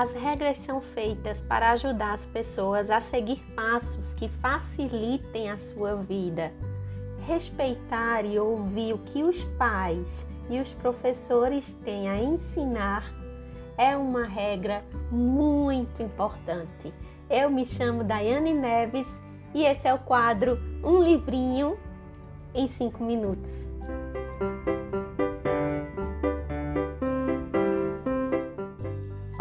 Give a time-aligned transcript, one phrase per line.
[0.00, 5.94] as regras são feitas para ajudar as pessoas a seguir passos que facilitem a sua
[5.96, 6.54] vida.
[7.26, 13.12] Respeitar e ouvir o que os pais e os professores têm a ensinar
[13.76, 16.94] é uma regra muito importante.
[17.28, 19.22] Eu me chamo Daiane Neves
[19.52, 21.78] e esse é o quadro Um Livrinho
[22.54, 23.68] em 5 Minutos.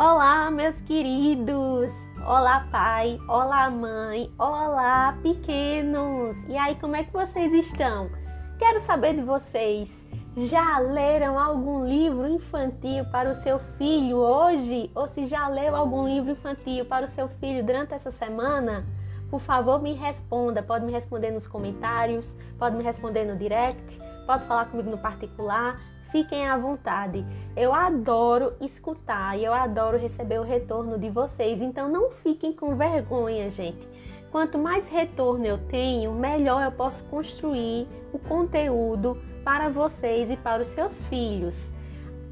[0.02, 1.92] Olá, meus queridos!
[2.26, 3.20] Olá, pai!
[3.28, 4.32] Olá, mãe!
[4.40, 6.38] Olá, pequenos!
[6.48, 8.10] E aí, como é que vocês estão?
[8.58, 10.08] Quero saber de vocês.
[10.38, 14.90] Já leram algum livro infantil para o seu filho hoje?
[14.96, 18.86] Ou se já leu algum livro infantil para o seu filho durante essa semana?
[19.30, 20.64] Por favor, me responda.
[20.64, 25.78] Pode me responder nos comentários, pode me responder no direct, pode falar comigo no particular.
[26.12, 27.26] Fiquem à vontade.
[27.56, 31.62] Eu adoro escutar e eu adoro receber o retorno de vocês.
[31.62, 33.88] Então não fiquem com vergonha, gente.
[34.32, 40.62] Quanto mais retorno eu tenho, melhor eu posso construir o conteúdo para vocês e para
[40.62, 41.72] os seus filhos.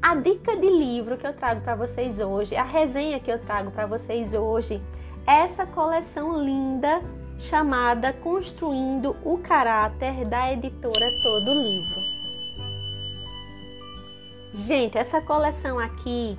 [0.00, 3.72] A dica de livro que eu trago para vocês hoje, a resenha que eu trago
[3.72, 4.80] para vocês hoje,
[5.26, 7.02] é essa coleção linda
[7.36, 12.07] chamada Construindo o Caráter da editora Todo Livro.
[14.58, 16.36] Gente, essa coleção aqui,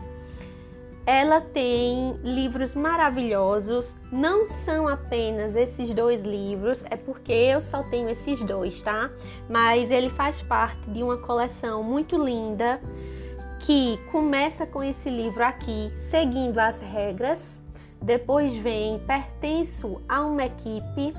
[1.06, 3.96] ela tem livros maravilhosos.
[4.12, 9.10] Não são apenas esses dois livros, é porque eu só tenho esses dois, tá?
[9.50, 12.82] Mas ele faz parte de uma coleção muito linda
[13.62, 17.62] que começa com esse livro aqui, seguindo as regras.
[18.02, 21.14] Depois vem Pertenço a uma equipe.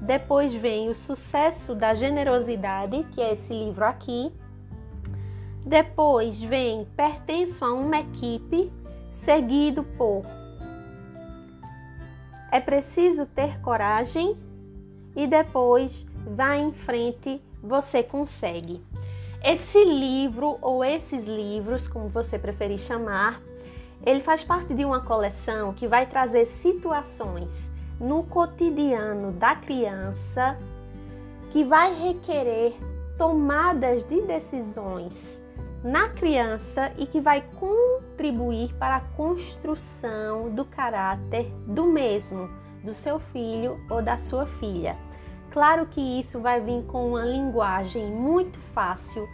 [0.00, 4.32] Depois vem O Sucesso da Generosidade, que é esse livro aqui.
[5.64, 8.70] Depois vem Pertenço a uma equipe,
[9.10, 10.22] seguido por
[12.52, 14.36] É preciso ter coragem
[15.16, 18.80] e depois vai em frente, você consegue.
[19.42, 23.40] Esse livro ou esses livros, como você preferir chamar,
[24.04, 30.58] ele faz parte de uma coleção que vai trazer situações no cotidiano da criança
[31.50, 32.74] que vai requerer
[33.16, 35.43] tomadas de decisões
[35.84, 42.48] na criança e que vai contribuir para a construção do caráter do mesmo,
[42.82, 44.96] do seu filho ou da sua filha.
[45.50, 49.28] Claro que isso vai vir com uma linguagem muito fácil,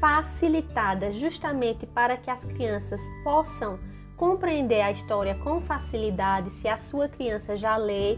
[0.00, 3.80] facilitada justamente para que as crianças possam
[4.16, 8.16] compreender a história com facilidade se a sua criança já lê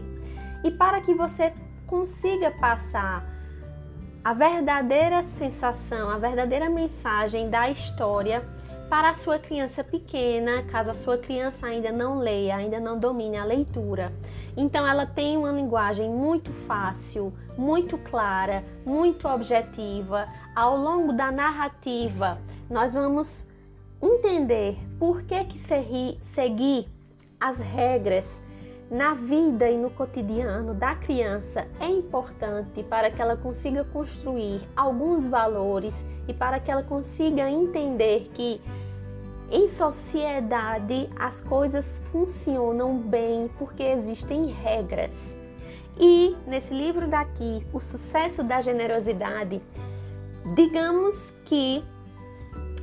[0.63, 1.51] e para que você
[1.87, 3.38] consiga passar
[4.23, 8.43] a verdadeira sensação, a verdadeira mensagem da história
[8.89, 13.37] para a sua criança pequena, caso a sua criança ainda não leia, ainda não domine
[13.37, 14.11] a leitura.
[14.57, 20.27] Então ela tem uma linguagem muito fácil, muito clara, muito objetiva.
[20.55, 23.47] Ao longo da narrativa, nós vamos
[24.01, 25.59] entender por que que
[26.21, 26.89] seguir
[27.39, 28.41] as regras
[28.89, 35.27] na vida e no cotidiano da criança é importante para que ela consiga construir alguns
[35.27, 38.59] valores e para que ela consiga entender que
[39.51, 45.37] em sociedade as coisas funcionam bem porque existem regras.
[45.99, 49.61] E nesse livro daqui, O Sucesso da Generosidade,
[50.55, 51.83] digamos que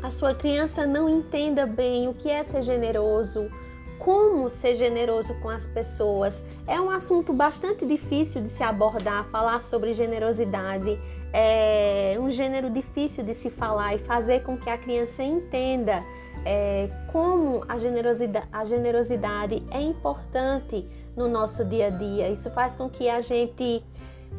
[0.03, 3.51] a sua criança não entenda bem o que é ser generoso,
[3.99, 6.43] como ser generoso com as pessoas.
[6.67, 10.99] É um assunto bastante difícil de se abordar, falar sobre generosidade.
[11.33, 16.03] É um gênero difícil de se falar e fazer com que a criança entenda
[16.47, 20.87] é, como a generosidade, a generosidade é importante
[21.17, 22.29] no nosso dia a dia.
[22.29, 23.83] Isso faz com que a gente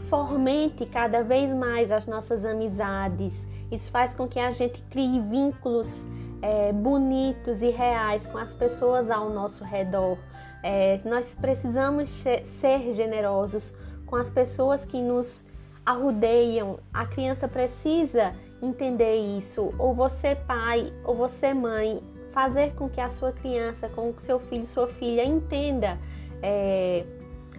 [0.09, 3.45] fomente cada vez mais as nossas amizades.
[3.69, 6.07] Isso faz com que a gente crie vínculos
[6.41, 10.17] é, bonitos e reais com as pessoas ao nosso redor.
[10.63, 12.09] É, nós precisamos
[12.43, 13.75] ser generosos
[14.05, 15.45] com as pessoas que nos
[15.85, 16.79] arrudeiam.
[16.93, 19.73] A criança precisa entender isso.
[19.77, 22.01] Ou você, pai, ou você, mãe,
[22.31, 25.97] fazer com que a sua criança, com que seu filho, sua filha entenda.
[26.41, 27.05] É,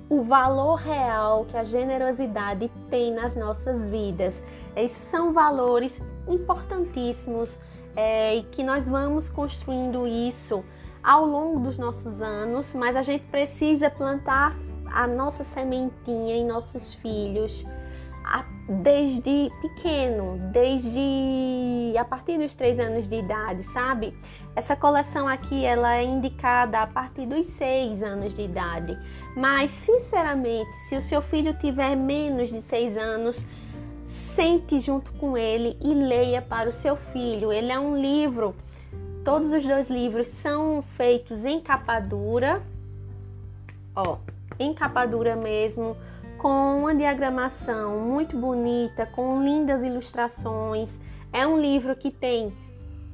[0.09, 4.43] o valor real que a generosidade tem nas nossas vidas.
[4.75, 7.61] Esses são valores importantíssimos
[7.99, 10.65] é, e que nós vamos construindo isso
[11.03, 14.55] ao longo dos nossos anos, mas a gente precisa plantar
[14.87, 17.67] a nossa sementinha em nossos filhos,
[18.25, 24.15] a desde pequeno, desde a partir dos três anos de idade, sabe?
[24.55, 28.97] Essa coleção aqui ela é indicada a partir dos seis anos de idade,
[29.35, 33.47] mas sinceramente, se o seu filho tiver menos de seis anos,
[34.09, 37.53] sente junto com ele e leia para o seu filho.
[37.53, 38.57] Ele é um livro,
[39.23, 42.63] todos os dois livros são feitos em capa dura,
[43.95, 44.17] ó,
[44.59, 45.95] em capa dura mesmo
[46.39, 51.01] com uma diagramação muito bonita, com lindas ilustrações.
[51.33, 52.53] É um livro que tem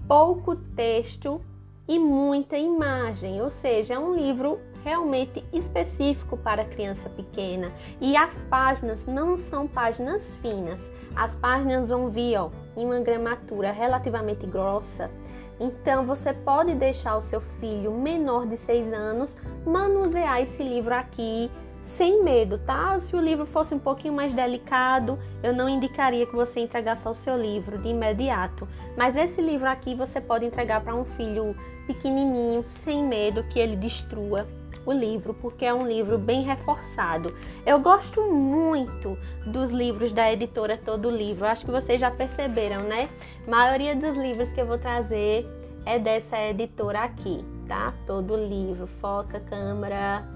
[0.06, 1.40] pouco texto
[1.88, 7.72] e muita imagem, ou seja, é um livro realmente específico para criança pequena.
[8.00, 13.72] E as páginas não são páginas finas, as páginas vão vir ó, em uma gramatura
[13.72, 15.10] relativamente grossa.
[15.58, 21.50] Então você pode deixar o seu filho menor de 6 anos manusear esse livro aqui
[21.80, 22.98] sem medo, tá?
[22.98, 27.14] Se o livro fosse um pouquinho mais delicado, eu não indicaria que você entregasse ao
[27.14, 28.66] seu livro de imediato.
[28.96, 31.54] Mas esse livro aqui você pode entregar para um filho
[31.86, 34.46] pequenininho, sem medo que ele destrua
[34.86, 37.34] o livro, porque é um livro bem reforçado.
[37.64, 41.46] Eu gosto muito dos livros da editora Todo Livro.
[41.46, 43.08] Acho que vocês já perceberam, né?
[43.46, 45.46] A maioria dos livros que eu vou trazer
[45.86, 47.94] é dessa editora aqui, tá?
[48.06, 50.33] Todo livro, foca, câmera,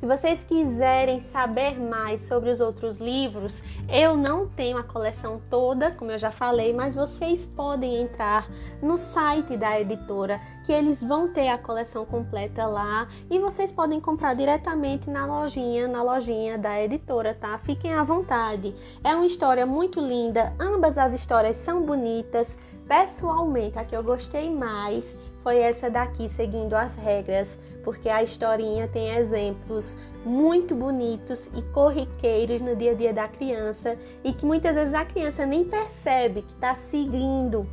[0.00, 5.90] se vocês quiserem saber mais sobre os outros livros, eu não tenho a coleção toda,
[5.90, 8.48] como eu já falei, mas vocês podem entrar
[8.80, 14.00] no site da editora, que eles vão ter a coleção completa lá e vocês podem
[14.00, 17.58] comprar diretamente na lojinha, na lojinha da editora, tá?
[17.58, 18.74] Fiquem à vontade.
[19.04, 22.56] É uma história muito linda, ambas as histórias são bonitas.
[22.88, 28.86] Pessoalmente, a que eu gostei mais foi essa daqui, seguindo as regras, porque a historinha
[28.86, 34.74] tem exemplos muito bonitos e corriqueiros no dia a dia da criança e que muitas
[34.74, 37.66] vezes a criança nem percebe que está seguindo,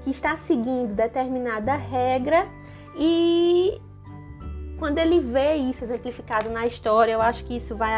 [0.00, 2.48] que está seguindo determinada regra
[2.96, 3.80] e
[4.78, 7.92] quando ele vê isso exemplificado na história, eu acho que isso vai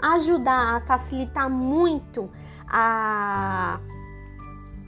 [0.00, 2.30] ajudar a facilitar muito
[2.68, 3.80] a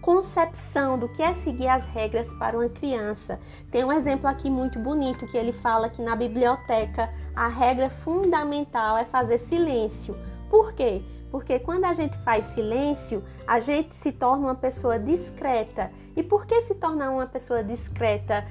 [0.05, 3.41] concepção do que é seguir as regras para uma criança.
[3.71, 8.99] Tem um exemplo aqui muito bonito que ele fala que na biblioteca a regra fundamental
[8.99, 10.15] é fazer silêncio.
[10.51, 11.03] Por quê?
[11.31, 15.91] Porque quando a gente faz silêncio, a gente se torna uma pessoa discreta.
[16.15, 18.47] E por que se tornar uma pessoa discreta?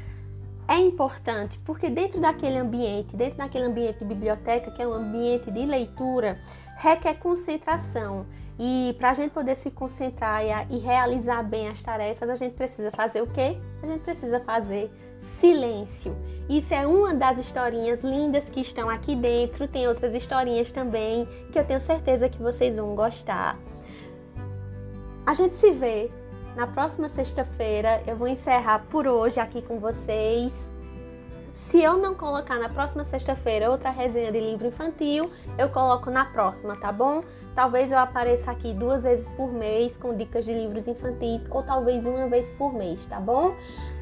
[0.66, 5.52] é importante porque dentro daquele ambiente, dentro daquele ambiente de biblioteca, que é um ambiente
[5.52, 6.40] de leitura,
[6.78, 8.26] requer concentração.
[8.60, 12.54] E para a gente poder se concentrar e, e, realizar bem as tarefas, a gente
[12.54, 13.58] precisa fazer o quê?
[13.82, 16.16] A gente precisa fazer silêncio.
[16.48, 19.68] Isso é uma das historinhas lindas que estão aqui dentro.
[19.68, 23.58] Tem outras historinhas também que eu tenho certeza que vocês vão gostar.
[25.26, 26.12] A gente se vê
[26.56, 28.04] na próxima sexta-feira.
[28.06, 30.73] Eu vou encerrar por hoje aqui com vocês.
[31.54, 36.26] Se eu não colocar na próxima sexta-feira outra resenha de livro infantil, eu coloco na
[36.26, 37.24] próxima, tá bom?
[37.54, 42.08] Talvez eu apareça aqui duas vezes por mês com dicas de livros infantis, ou talvez
[42.08, 43.56] uma vez por mês, tá bom?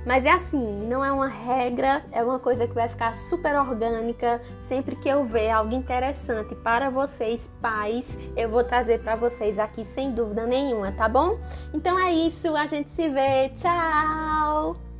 [0.05, 4.41] Mas é assim, não é uma regra, é uma coisa que vai ficar super orgânica.
[4.59, 9.85] Sempre que eu ver algo interessante para vocês, pais, eu vou trazer para vocês aqui
[9.85, 11.37] sem dúvida nenhuma, tá bom?
[11.73, 13.49] Então é isso, a gente se vê.
[13.49, 14.90] Tchau!